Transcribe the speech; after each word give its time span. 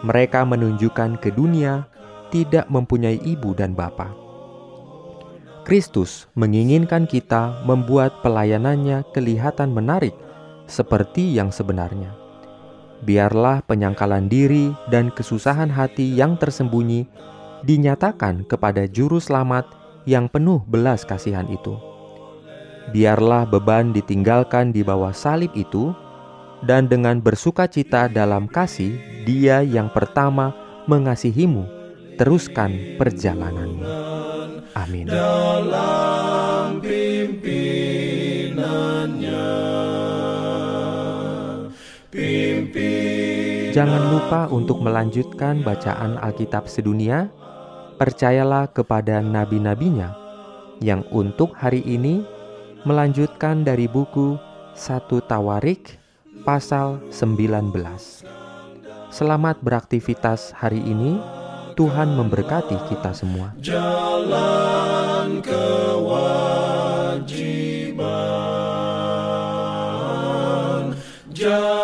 mereka 0.00 0.48
menunjukkan 0.48 1.20
ke 1.20 1.28
dunia 1.28 1.84
tidak 2.32 2.72
mempunyai 2.72 3.20
ibu 3.20 3.52
dan 3.52 3.76
bapa. 3.76 4.12
Kristus 5.68 6.30
menginginkan 6.38 7.04
kita 7.04 7.66
membuat 7.66 8.22
pelayanannya 8.22 9.02
kelihatan 9.12 9.76
menarik 9.76 10.14
seperti 10.64 11.36
yang 11.36 11.52
sebenarnya. 11.52 12.14
Biarlah 13.04 13.60
penyangkalan 13.66 14.30
diri 14.30 14.72
dan 14.88 15.12
kesusahan 15.12 15.68
hati 15.68 16.16
yang 16.16 16.40
tersembunyi 16.40 17.04
dinyatakan 17.66 18.46
kepada 18.46 18.88
juru 18.88 19.20
selamat 19.20 19.85
yang 20.06 20.30
penuh 20.30 20.62
belas 20.64 21.02
kasihan 21.04 21.44
itu. 21.50 21.74
Biarlah 22.94 23.50
beban 23.50 23.90
ditinggalkan 23.90 24.70
di 24.70 24.86
bawah 24.86 25.10
salib 25.10 25.50
itu, 25.58 25.90
dan 26.62 26.86
dengan 26.86 27.18
bersuka 27.18 27.66
cita 27.66 28.06
dalam 28.06 28.46
kasih, 28.46 28.96
Dia 29.26 29.66
yang 29.66 29.90
pertama 29.90 30.54
mengasihimu, 30.86 31.66
teruskan 32.14 32.94
perjalananmu. 32.94 33.82
Amin. 34.78 35.10
Dalam 35.10 36.78
pimpinannya, 36.78 38.54
pimpin 42.14 43.74
Jangan 43.76 44.02
lupa 44.08 44.48
untuk 44.48 44.80
melanjutkan 44.80 45.60
bacaan 45.60 46.16
Alkitab 46.16 46.64
sedunia. 46.64 47.28
Percayalah 47.96 48.68
kepada 48.76 49.24
nabi-nabinya 49.24 50.12
yang 50.84 51.00
untuk 51.08 51.56
hari 51.56 51.80
ini 51.80 52.20
melanjutkan 52.84 53.64
dari 53.64 53.88
buku 53.88 54.36
1 54.76 55.08
Tawarik 55.24 55.96
pasal 56.44 57.00
19. 57.08 57.72
Selamat 59.08 59.56
beraktivitas 59.64 60.52
hari 60.52 60.84
ini. 60.84 61.16
Tuhan 61.72 62.12
memberkati 62.12 62.76
kita 62.92 63.16
semua. 63.16 63.56
jalan 63.64 65.40
kewajiban, 65.40 66.36
jalan. 71.32 71.75